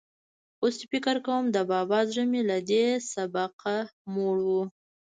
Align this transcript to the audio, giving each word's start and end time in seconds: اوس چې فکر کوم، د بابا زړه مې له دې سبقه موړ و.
اوس 0.61 0.73
چې 0.79 0.85
فکر 0.93 1.15
کوم، 1.25 1.43
د 1.55 1.57
بابا 1.71 1.99
زړه 2.09 2.23
مې 2.31 2.41
له 2.49 2.57
دې 2.69 2.85
سبقه 3.13 3.77
موړ 4.13 4.37
و. 4.47 4.49